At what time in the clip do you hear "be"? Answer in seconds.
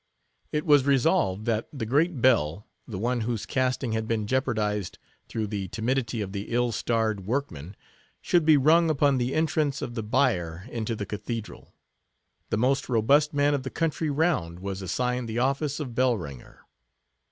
8.43-8.57